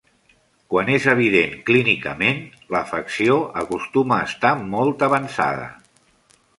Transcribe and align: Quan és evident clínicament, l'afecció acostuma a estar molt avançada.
Quan 0.73 0.87
és 0.93 1.05
evident 1.11 1.53
clínicament, 1.67 2.41
l'afecció 2.77 3.39
acostuma 3.65 4.19
a 4.21 4.27
estar 4.33 4.57
molt 4.75 5.11
avançada. 5.11 5.71